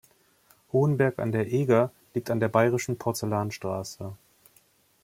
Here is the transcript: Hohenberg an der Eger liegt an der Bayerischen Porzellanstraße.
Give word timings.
Hohenberg 0.73 1.19
an 1.19 1.31
der 1.31 1.53
Eger 1.53 1.91
liegt 2.15 2.31
an 2.31 2.39
der 2.39 2.47
Bayerischen 2.49 2.97
Porzellanstraße. 2.97 4.17